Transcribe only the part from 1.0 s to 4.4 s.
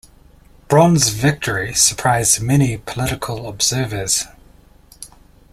victory surprised many political observers.